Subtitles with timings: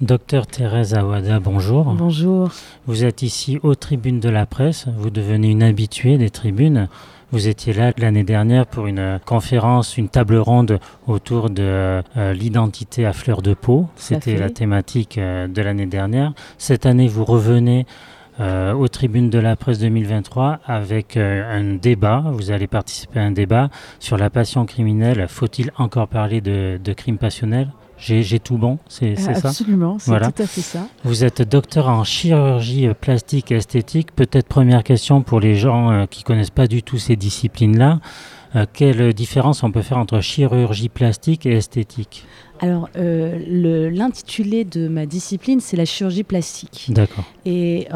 [0.00, 1.82] Docteur Thérèse Awada, bonjour.
[1.92, 2.50] Bonjour.
[2.86, 4.86] Vous êtes ici aux tribunes de la presse.
[4.96, 6.88] Vous devenez une habituée des tribunes.
[7.32, 13.06] Vous étiez là l'année dernière pour une conférence, une table ronde autour de euh, l'identité
[13.06, 13.88] à fleur de peau.
[13.96, 16.32] C'était la thématique euh, de l'année dernière.
[16.58, 17.84] Cette année, vous revenez
[18.38, 22.22] euh, aux tribunes de la presse 2023 avec un débat.
[22.32, 23.68] Vous allez participer à un débat
[23.98, 25.26] sur la passion criminelle.
[25.26, 30.42] Faut-il encore parler de, de crime passionnel j'ai tout bon, c'est ça Absolument, c'est tout
[30.42, 30.86] à fait ça.
[31.04, 34.12] Vous êtes docteur en chirurgie plastique et esthétique.
[34.14, 38.00] Peut-être première question pour les gens euh, qui connaissent pas du tout ces disciplines-là.
[38.56, 42.24] Euh, quelle différence on peut faire entre chirurgie plastique et esthétique?
[42.60, 46.86] Alors, euh, l'intitulé de ma discipline, c'est la chirurgie plastique.
[46.88, 47.24] D'accord.
[47.44, 47.88] Et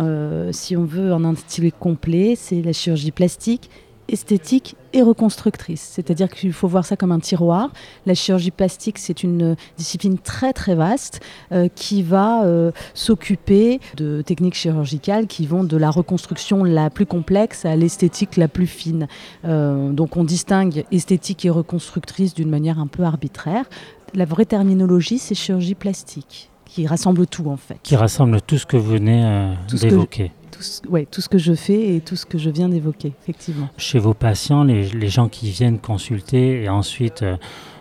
[0.52, 3.70] si on veut un intitulé complet, c'est la chirurgie plastique
[4.12, 5.80] esthétique et reconstructrice.
[5.80, 7.70] C'est-à-dire qu'il faut voir ça comme un tiroir.
[8.06, 14.22] La chirurgie plastique, c'est une discipline très très vaste euh, qui va euh, s'occuper de
[14.22, 19.08] techniques chirurgicales qui vont de la reconstruction la plus complexe à l'esthétique la plus fine.
[19.44, 23.64] Euh, donc on distingue esthétique et reconstructrice d'une manière un peu arbitraire.
[24.14, 27.78] La vraie terminologie, c'est chirurgie plastique, qui rassemble tout en fait.
[27.82, 32.16] Qui rassemble tout ce que vous venez d'évoquer tout ce que je fais et tout
[32.16, 33.68] ce que je viens d'évoquer, effectivement.
[33.76, 37.36] Chez vos patients, les, les, gens qui viennent consulter et ensuite euh,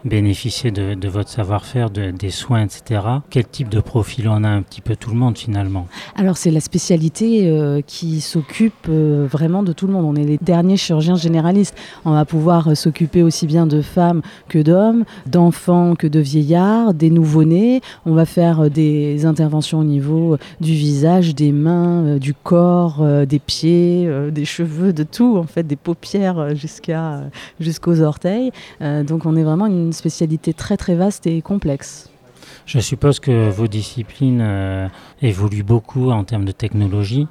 [0.05, 3.01] bénéficier de, votre savoir-faire, de, des soins, etc.
[3.29, 5.87] Quel type de profil on a un petit peu tout le monde finalement?
[6.15, 10.05] Alors c'est la spécialité euh, qui s'occupe euh, vraiment de tout le monde.
[10.05, 11.75] On est les derniers chirurgiens généralistes.
[12.05, 17.09] On va pouvoir s'occuper aussi bien de femmes que d'hommes, d'enfants que de vieillards, des
[17.09, 17.81] nouveau-nés.
[18.05, 23.39] On va faire des interventions au niveau du visage, des mains, du corps euh, des
[23.39, 27.21] pieds, euh, des cheveux, de tout, en fait, des paupières euh, jusqu'à,
[27.59, 28.51] jusqu'aux orteils.
[28.81, 32.09] donc on est vraiment une spécialité très très vaste et complexe.
[32.65, 34.89] Je suppose que vos disciplines
[35.21, 37.27] évoluent beaucoup en termes de technologie.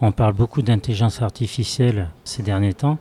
[0.00, 2.98] On parle beaucoup d'intelligence artificielle ces derniers temps.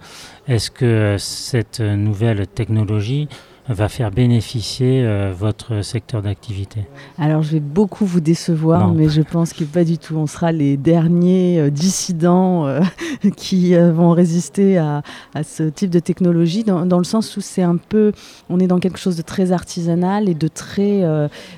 [0.47, 3.27] Est-ce que cette nouvelle technologie
[3.69, 6.81] va faire bénéficier euh, votre secteur d'activité
[7.17, 10.15] Alors je vais beaucoup vous décevoir, mais je pense que pas du tout.
[10.15, 12.81] On sera les derniers euh, dissidents euh,
[13.37, 15.01] qui vont résister à,
[15.43, 18.11] ce type de technologie, dans, le sens où c'est un peu,
[18.49, 21.03] on est dans quelque chose de très artisanal et de très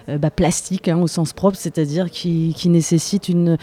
[0.07, 3.57] bah, plastique hein, au sens propre, c'est-à-dire qui, qui, nécessite une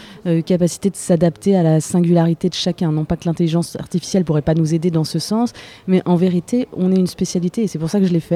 [0.45, 2.91] capacité de s'adapter à la singularité de chacun.
[2.91, 5.53] Non pas que l'intelligence artificielle pourrait pas nous aider dans ce sens,
[5.87, 8.32] mais en vérité, on est une spécialité et c'est pour ça que je l'ai fait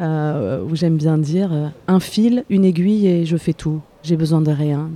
[0.00, 3.80] euh, où j'aime bien dire euh, un fil, une aiguille et je fais tout.
[4.02, 4.90] J'ai besoin de rien.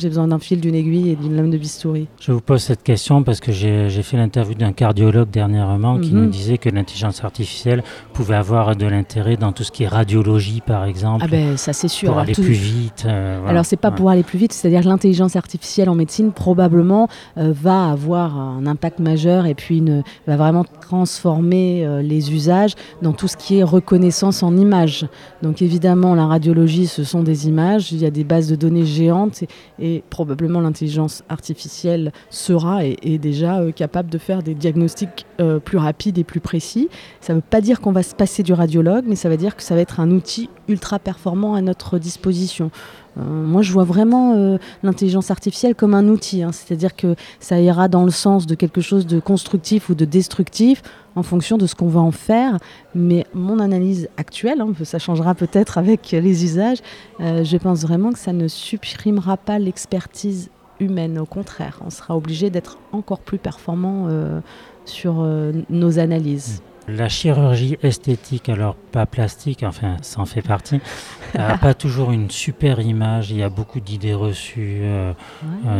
[0.00, 2.06] J'ai besoin d'un fil, d'une aiguille et d'une lame de bistouri.
[2.20, 6.22] Je vous pose cette question parce que j'ai fait l'interview d'un cardiologue dernièrement qui nous
[6.22, 6.30] mhm.
[6.30, 7.82] disait que l'intelligence artificielle
[8.14, 11.22] pouvait avoir de l'intérêt dans tout ce qui est radiologie, par exemple.
[11.26, 12.12] Ah ben ça c'est sûr.
[12.12, 13.04] Pour aller plus vite.
[13.04, 13.50] Euh, voilà.
[13.50, 17.52] Alors c'est pas pour aller plus vite, c'est-à-dire que l'intelligence artificielle en médecine probablement euh,
[17.54, 23.12] va avoir un impact majeur et puis une, va vraiment transformer euh, les usages dans
[23.12, 25.06] tout ce qui est reconnaissance en images.
[25.42, 28.86] Donc évidemment la radiologie ce sont des images, il y a des bases de données
[28.86, 29.44] géantes
[29.78, 35.58] et probablement l'intelligence artificielle sera et est déjà euh, capable de faire des diagnostics euh,
[35.58, 36.88] plus rapides et plus précis.
[37.20, 39.56] Ça ne veut pas dire qu'on va se passer du radiologue, mais ça veut dire
[39.56, 42.70] que ça va être un outil ultra performant à notre disposition.
[43.18, 46.52] Euh, moi, je vois vraiment l'intelligence artificielle comme un outil, hein.
[46.52, 50.82] c'est-à-dire que ça ira dans le sens de quelque chose de constructif ou de destructif
[51.16, 52.58] en fonction de ce qu'on va en faire.
[52.94, 56.78] Mais mon analyse actuelle, hein, ça changera peut-être avec les usages,
[57.20, 61.18] euh, je pense vraiment que ça ne supprimera pas l'expertise humaine.
[61.18, 64.40] Au contraire, on sera obligé d'être encore plus performant euh,
[64.84, 66.62] sur euh, nos analyses.
[66.88, 70.80] La chirurgie esthétique, alors pas plastique, enfin ça en fait partie,
[71.34, 73.30] n'a pas toujours une super image.
[73.30, 74.82] Il y a beaucoup d'idées reçues,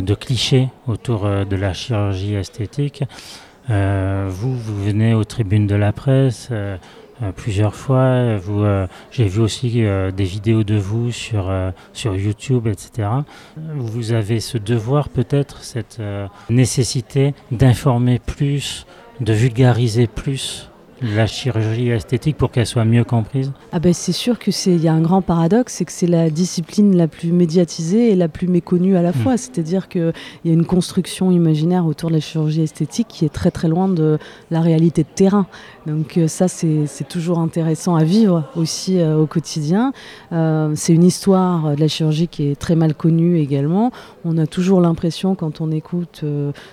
[0.01, 3.03] de clichés autour de la chirurgie esthétique.
[3.71, 6.77] Euh, vous, vous venez aux tribunes de la presse euh,
[7.23, 8.37] euh, plusieurs fois.
[8.39, 8.65] Vous,
[9.11, 11.53] j'ai vu aussi des vidéos de vous sur,
[11.93, 13.09] sur YouTube, etc.
[13.57, 16.01] Vous avez ce devoir peut-être, cette
[16.49, 18.87] nécessité d'informer plus,
[19.21, 20.70] de vulgariser plus
[21.03, 23.53] la chirurgie esthétique pour qu'elle soit mieux comprise?
[23.73, 26.97] Ah ben C'est sûr qu'il y a un grand paradoxe, c'est que c'est la discipline
[26.97, 29.15] la plus médiatisée et la plus méconnue à la hmm.
[29.15, 29.37] fois.
[29.37, 30.13] C'est-à-dire qu'il
[30.45, 33.89] y a une construction imaginaire autour de la chirurgie esthétique qui est très très loin
[33.89, 34.19] de
[34.51, 35.47] la réalité de terrain.
[35.87, 39.93] Donc euh, ça, c'est toujours intéressant à vivre aussi euh, au quotidien.
[40.33, 43.91] Euh, c'est une histoire de la chirurgie qui est très mal connue également.
[44.25, 46.25] On a toujours l'impression quand on écoute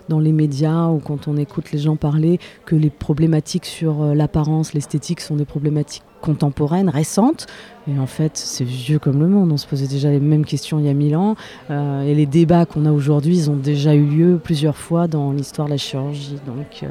[0.10, 4.74] dans les médias ou quand on écoute les gens parler que les problématiques sur l'apparence,
[4.74, 7.48] l'esthétique sont des problématiques contemporaines, récentes.
[7.88, 9.52] Et en fait, c'est vieux comme le monde.
[9.52, 11.36] On se posait déjà les mêmes questions il y a mille ans.
[11.70, 15.32] Euh, et les débats qu'on a aujourd'hui, ils ont déjà eu lieu plusieurs fois dans
[15.32, 16.38] l'histoire de la chirurgie.
[16.46, 16.88] Donc euh,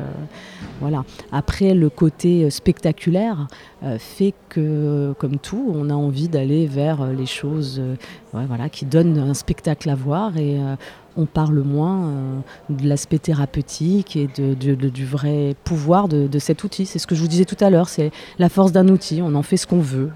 [0.80, 1.04] voilà.
[1.32, 3.48] Après, le côté spectaculaire
[3.98, 7.80] fait que, comme tout, on a envie d'aller vers les choses
[8.32, 10.36] voilà, qui donnent un spectacle à voir.
[10.38, 10.58] Et
[11.16, 12.12] on parle moins
[12.68, 16.86] de l'aspect thérapeutique et de, du vrai pouvoir de, de cet outil.
[16.86, 17.88] C'est ce que je vous disais tout à l'heure.
[17.88, 19.20] C'est la force d'un outil.
[19.22, 20.10] On en fait ce qu'on veut.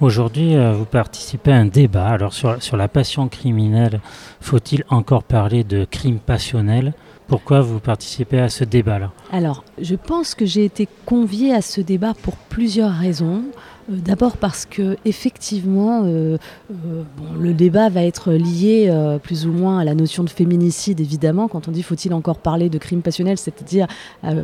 [0.00, 2.06] Aujourd'hui, euh, vous participez à un débat.
[2.06, 4.00] Alors sur, sur la passion criminelle,
[4.42, 6.92] faut-il encore parler de crime passionnel
[7.28, 9.12] Pourquoi vous participez à ce débat-là?
[9.32, 13.44] Alors, je pense que j'ai été conviée à ce débat pour plusieurs raisons.
[13.90, 16.36] Euh, d'abord parce que effectivement, euh,
[16.70, 17.02] euh,
[17.38, 18.92] le débat va être lié
[19.22, 21.48] plus ou moins à la notion de féminicide, évidemment.
[21.48, 23.86] Quand on dit faut-il encore parler de crime passionnel, c'est-à-dire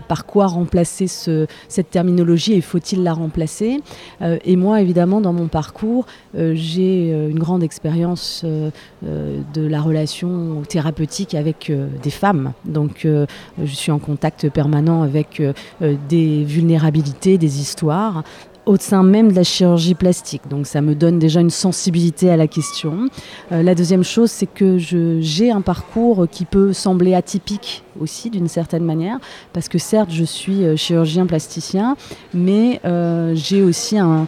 [0.08, 3.80] par quoi remplacer cette terminologie et faut-il la remplacer?
[4.20, 11.72] Et moi, évidemment, dans mon parcours, j'ai une grande expérience de la relation thérapeutique avec
[12.02, 12.52] des femmes.
[12.64, 15.42] Donc, je suis en contact permanent avec
[15.80, 18.24] des vulnérabilités, des histoires
[18.64, 20.42] au sein même de la chirurgie plastique.
[20.48, 23.08] Donc ça me donne déjà une sensibilité à la question.
[23.50, 28.48] Euh, la deuxième chose, c'est que j'ai un parcours qui peut sembler atypique aussi d'une
[28.48, 29.18] certaine manière,
[29.52, 31.96] parce que certes, je suis euh, chirurgien plasticien,
[32.32, 34.26] mais euh, j'ai aussi un,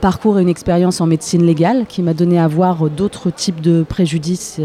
[0.00, 3.84] parcours et une expérience en médecine légale qui m'a donné à voir d'autres types de
[3.84, 4.60] préjudices,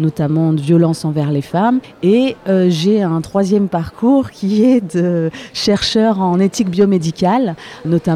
[0.00, 1.78] notamment de violence envers les femmes.
[2.02, 2.34] Et
[2.66, 8.15] j'ai un troisième parcours qui est de chercheur en éthique biomédicale, notamment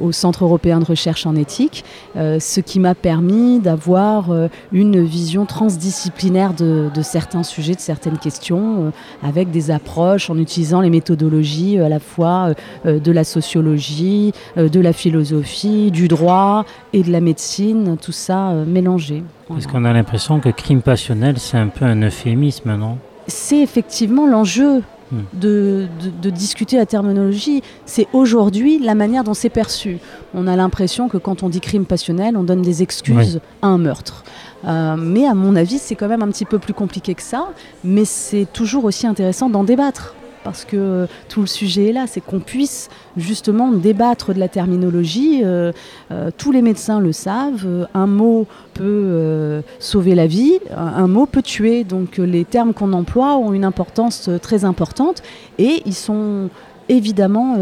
[0.00, 1.84] au Centre européen de recherche en éthique,
[2.14, 4.30] ce qui m'a permis d'avoir
[4.72, 8.90] une vision transdisciplinaire de certains sujets, de certaines questions euh,
[9.22, 12.54] avec des approches en utilisant les méthodologies euh, à la fois
[12.86, 18.52] euh, de la sociologie, de la philosophie, du droit et de la médecine, tout ça
[18.66, 19.22] mélangé.
[19.56, 22.98] Est-ce qu'on a l'impression que crime passionnel, c'est un peu un euphémisme, non?
[23.26, 24.82] C'est effectivement l'enjeu
[25.12, 25.22] hmm.
[25.34, 25.86] de,
[26.22, 29.98] de, discuter la terminologie, c'est aujourd'hui la manière dont c'est perçu.
[30.34, 33.78] On a l'impression que quand on dit crime passionnel, on donne des excuses à un
[33.78, 34.24] meurtre.
[34.66, 37.48] Euh, mais à mon avis, c'est quand même un petit peu plus compliqué que ça.
[37.82, 40.14] Mais c'est toujours aussi intéressant d'en débattre.
[40.44, 45.40] Parce que tout le sujet est là, c'est qu'on puisse justement débattre de la terminologie.
[45.42, 45.72] Euh,
[46.12, 47.88] euh, tous les médecins le savent.
[47.94, 51.84] Un mot peut sauver la vie, un mot peut tuer.
[51.84, 55.22] Donc les termes qu'on emploie ont une importance très importante
[55.58, 56.50] et ils sont
[56.88, 57.56] évidemment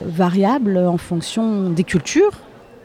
[0.00, 2.32] variables en fonction des cultures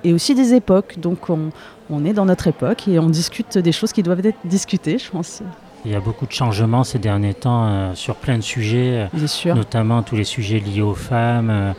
[0.04, 0.96] et aussi des époques.
[1.00, 1.50] Donc on,
[1.90, 5.10] on est dans notre époque et on discute des choses qui doivent être discutées, je
[5.12, 5.42] pense.
[5.86, 9.54] Il y a beaucoup de changements ces derniers temps euh, sur plein de sujets, euh,
[9.54, 11.74] notamment tous les sujets liés aux femmes, euh,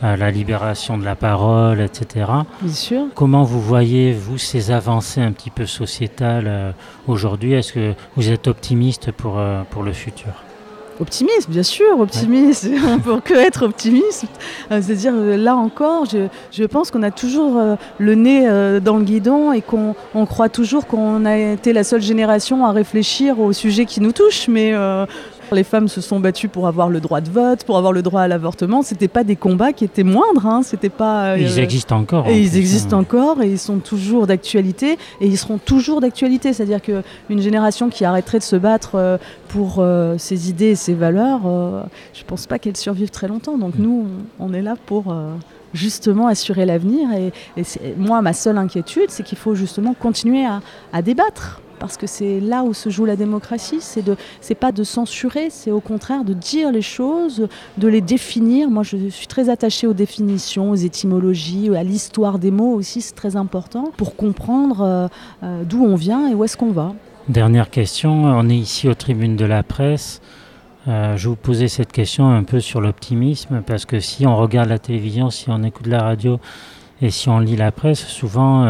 [0.00, 2.26] à la libération de la parole, etc.
[2.62, 3.02] Bien sûr.
[3.14, 6.74] Comment vous voyez, vous, ces avancées un petit peu sociétales
[7.06, 7.52] aujourd'hui?
[7.52, 10.32] Est-ce que vous êtes optimiste pour, pour le futur?
[11.00, 12.68] Optimiste, bien sûr, optimiste.
[12.86, 14.26] On peut que être optimiste.
[14.70, 18.42] Euh, c'est-à-dire, euh, là encore, je, pense qu'on a toujours euh, le nez
[18.80, 19.94] dans le guidon et qu'on
[20.26, 24.46] croit toujours qu'on a été la seule génération à réfléchir aux sujets qui nous touchent.
[24.48, 24.74] Mais
[25.54, 28.22] les femmes se sont battues pour avoir le droit de vote, pour avoir le droit
[28.22, 28.82] à l'avortement.
[28.82, 30.46] C'était pas des combats qui étaient moindres.
[30.46, 30.62] Hein.
[30.62, 31.32] C'était pas.
[31.32, 32.28] Euh, ils existent encore.
[32.28, 33.00] Et ils existent hein.
[33.00, 36.52] encore et ils sont toujours d'actualité et ils seront toujours d'actualité.
[36.52, 40.94] C'est-à-dire qu'une génération qui arrêterait de se battre euh, pour euh, ses idées et ses
[40.94, 41.40] valeurs,
[42.12, 43.58] je pense pas qu'elle survive très longtemps.
[43.58, 43.82] Donc mm.
[43.82, 44.06] nous,
[44.38, 45.14] on est là pour
[45.72, 47.08] justement assurer l'avenir.
[47.12, 47.32] Et,
[47.96, 50.44] moi, ma seule inquiétude, c'est qu'il faut justement continuer
[50.92, 53.78] à débattre parce que c'est là où se joue la démocratie.
[53.80, 54.16] C'est de,
[54.54, 58.70] pas de censurer, c'est au contraire de dire les choses, de les définir.
[58.70, 63.14] Moi, je suis très attachée aux définitions, aux étymologies, à l'histoire des mots aussi, c'est
[63.14, 65.08] très important pour comprendre euh,
[65.42, 66.92] euh, d'où on vient et où est-ce qu'on va.
[67.28, 70.20] Dernière question, on est ici aux tribunes de la presse.
[70.88, 74.68] Euh, je vous posais cette question un peu sur l'optimisme, parce que si on regarde
[74.68, 76.38] la télévision, si on écoute la radio
[77.00, 78.66] et si on lit la presse, souvent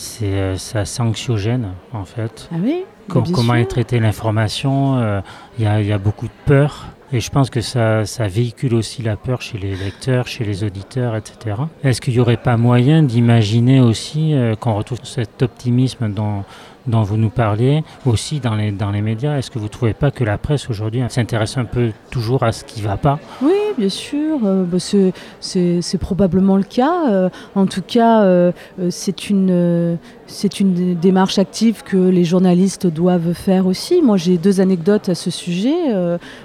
[0.00, 2.48] c'est euh, assez anxiogène en fait.
[2.52, 5.20] Ah oui Comment est traitée l'information euh,
[5.58, 6.86] Il y, a beaucoup de peur.
[7.12, 10.62] Et je pense que ça, ça, véhicule aussi la peur chez les lecteurs, chez les
[10.62, 11.56] auditeurs, etc.
[11.82, 16.44] Est-ce qu'il n'y aurait pas moyen d'imaginer aussi euh, qu'on retrouve cet optimisme dont,
[16.86, 19.36] dont vous nous parliez aussi dans les, dans les médias?
[19.38, 22.52] Est-ce que vous ne trouvez pas que la presse aujourd'hui s'intéresse un peu toujours à
[22.52, 23.18] ce qui ne va pas?
[23.42, 24.38] Oui, bien sûr.
[24.44, 24.78] Euh, bah,
[25.40, 27.10] c'est probablement le cas.
[27.10, 28.52] Euh, en tout cas, euh,
[28.88, 29.96] c'est une,
[31.00, 34.02] démarche active que les journalistes doivent faire aussi.
[34.02, 35.74] Moi, j'ai deux anecdotes à ce sujet.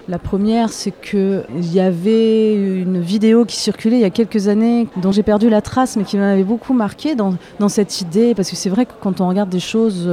[0.07, 4.87] la première, c'est qu'il y avait une vidéo qui circulait il y a quelques années,
[5.01, 8.33] dont j'ai perdu la trace, mais qui m'avait beaucoup marqué dans, dans, cette idée.
[8.33, 10.09] Parce que c'est vrai que quand on regarde des choses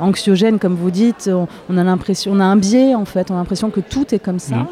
[0.00, 1.30] anxiogènes, comme vous dites,
[1.68, 4.20] on, a l'impression, on a un biais en fait, on a l'impression que tout est
[4.20, 4.56] comme ça.
[4.56, 4.66] Mmh.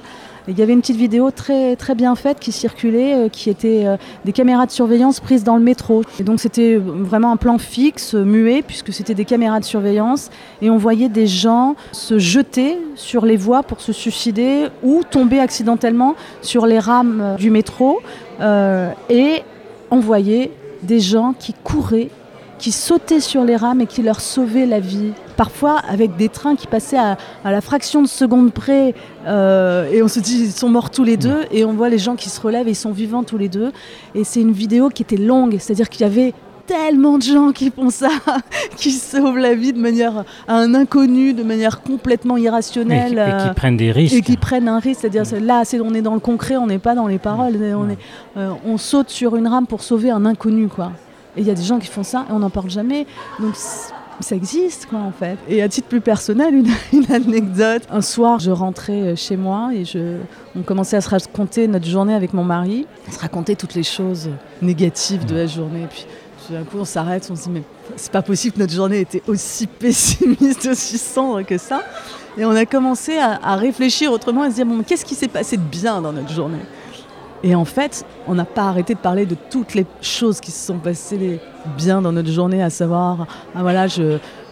[0.46, 3.96] Il y avait une petite vidéo très, bien faite qui circulait, euh, qui était euh,
[4.26, 6.02] des caméras de surveillance prises dans le métro.
[6.20, 10.30] Et donc c'était vraiment un plan fixe, euh, muet, puisque c'était des caméras de surveillance.
[10.60, 15.40] Et on voyait des gens se jeter sur les voies pour se suicider ou tomber
[15.40, 18.00] accidentellement sur les rames du métro.
[18.40, 19.42] et
[19.90, 20.50] on voyait
[20.82, 22.10] des gens qui couraient
[22.58, 25.12] qui sautaient sur les rames et qui leur sauvaient la vie.
[25.36, 28.94] Parfois avec des trains qui passaient à, la fraction de seconde près
[29.26, 31.98] euh, et on se dit ils sont morts tous les deux et on voit les
[31.98, 33.72] gens qui se relèvent et ils sont vivants tous les deux.
[34.14, 36.34] Et c'est une vidéo qui était longue, c'est-à-dire qu'il y avait
[36.66, 38.08] tellement de gens qui font ça,
[38.76, 43.12] qui sauvent la vie de manière à un inconnu, de manière complètement irrationnelle.
[43.12, 44.14] Et qui, euh, prennent des risques.
[44.14, 45.02] Et qui prennent un risque.
[45.02, 47.56] C'est-à-dire, là, on est dans le concret, on n'est pas dans les paroles.
[47.76, 47.98] On, est,
[48.36, 50.92] euh, on saute sur une rame pour sauver un inconnu, quoi.
[51.36, 53.06] Et il y a des gens qui font ça et on n'en parle jamais.
[53.40, 53.54] Donc
[54.20, 55.36] ça existe quoi en fait.
[55.48, 57.82] Et à titre plus personnel, une, anecdote.
[57.90, 59.84] Un soir, je rentrais euh, chez moi et
[60.56, 62.86] on commençait à se raconter notre journée avec mon mari.
[63.08, 64.30] On se racontait toutes les choses
[64.62, 65.86] négatives de la journée.
[65.90, 66.06] Puis
[66.50, 67.62] d'un coup, on s'arrête, on se dit mais
[67.96, 71.82] c'est pas possible que notre journée était aussi pessimiste, aussi sombre que ça.
[72.36, 75.28] Et on a commencé à, à réfléchir autrement, à se dire bon, qu'est-ce qui s'est
[75.28, 76.58] passé de bien dans notre journée?
[77.44, 80.66] Et en fait, on n'a pas arrêté de parler de toutes les choses qui se
[80.66, 81.40] sont passées
[81.76, 83.86] bien dans notre journée, à savoir, ah voilà,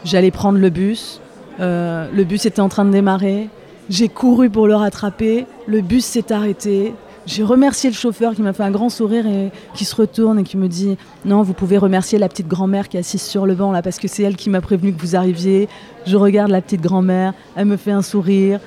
[0.04, 1.18] j'allais prendre le bus,
[1.60, 3.48] euh, le bus était en train de démarrer,
[3.88, 6.92] j'ai couru pour le rattraper, le bus s'est arrêté,
[7.24, 10.42] j'ai remercié le chauffeur qui m'a fait un grand sourire et qui se retourne et
[10.42, 13.54] qui me dit non, vous pouvez remercier la petite grand-mère qui est assise sur le
[13.54, 15.68] banc là parce que c'est elle qui m'a prévenu que vous arriviez.
[16.04, 18.58] Je regarde la petite grand-mère, elle me fait un sourire,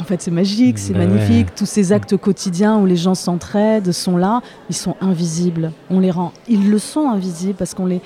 [0.00, 1.54] en fait, c'est magique, c'est bah magnifique.
[1.54, 5.72] Tous ces actes quotidiens où les gens s'entraident sont là, ils sont invisibles.
[5.90, 8.00] On les rend, ils le sont invisibles parce qu'on les.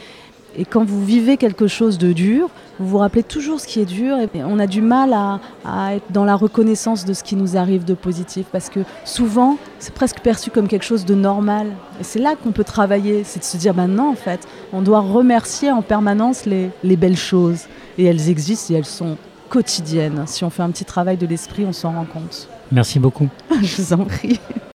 [0.59, 3.85] Et quand vous vivez quelque chose de dur, vous vous rappelez toujours ce qui est
[3.85, 7.37] dur et on a du mal à, à être dans la reconnaissance de ce qui
[7.37, 11.67] nous arrive de positif parce que souvent c'est presque perçu comme quelque chose de normal.
[12.01, 15.01] Et c'est là qu'on peut travailler, c'est de se dire maintenant en fait, on doit
[15.01, 17.67] remercier en permanence les, les belles choses
[17.99, 20.25] et elles existent et elles sont quotidienne.
[20.27, 22.49] Si on fait un petit travail de l'esprit, on s'en rend compte.
[22.73, 23.29] Merci beaucoup.
[23.63, 24.41] Je vous en prie.